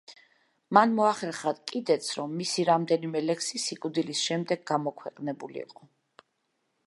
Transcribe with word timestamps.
მან 0.75 0.93
მოახერხა 0.99 1.51
კიდეც, 1.71 2.07
რომ 2.19 2.33
მისი 2.39 2.65
რამდენიმე 2.71 3.21
ლექსი 3.27 3.63
სიკვდილის 3.65 4.25
შემდეგ 4.31 4.63
გამოქვეყნებულიყო. 4.73 5.89